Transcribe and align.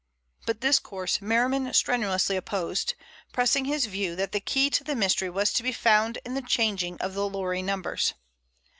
But 0.47 0.61
this 0.61 0.79
course 0.79 1.21
Merriman 1.21 1.71
strenuously 1.75 2.35
opposed, 2.35 2.95
pressing 3.33 3.65
his 3.65 3.85
view 3.85 4.15
that 4.15 4.31
the 4.31 4.39
key 4.39 4.71
to 4.71 4.83
the 4.83 4.95
mystery 4.95 5.29
was 5.29 5.53
to 5.53 5.61
be 5.61 5.71
found 5.71 6.17
in 6.25 6.33
the 6.33 6.41
changing 6.41 6.97
of 6.99 7.13
the 7.13 7.29
lorry 7.29 7.61
numbers. 7.61 8.15